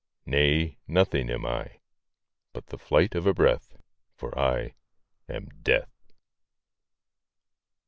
Nay; 0.25 0.79
nothing 0.87 1.29
am 1.29 1.45
I, 1.45 1.79
But 2.53 2.65
the 2.69 2.79
flight 2.79 3.13
of 3.13 3.27
a 3.27 3.35
breath 3.35 3.77
For 4.15 4.35
I 4.35 4.73
am 5.29 5.49
Death! 5.61 6.13